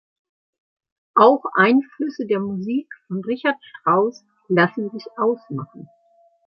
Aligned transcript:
Auch 1.13 1.43
Einflüsse 1.53 2.25
der 2.25 2.39
Musik 2.39 2.87
von 3.05 3.23
Richard 3.23 3.57
Strauss 3.63 4.23
lassen 4.47 4.89
sich 4.89 5.05
ausmachen. 5.15 5.87